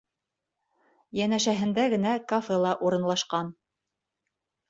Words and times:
Йәнәшәһендә 1.19 1.83
генә 1.93 2.15
кафе 2.33 2.59
ла 2.63 2.71
урынлашҡан. 2.87 3.53